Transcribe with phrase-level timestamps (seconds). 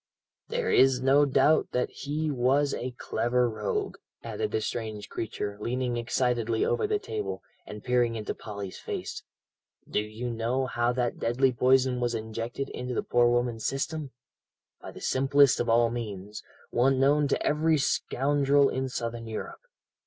[0.47, 6.65] "There's no doubt that he was a clever rogue," added the strange creature, leaning excitedly
[6.65, 9.21] over the table, and peering into Polly's face.
[9.87, 14.09] "Do you know how that deadly poison was injected into the poor woman's system?
[14.81, 16.41] By the simplest of all means,
[16.71, 19.61] one known to every scoundrel in Southern Europe.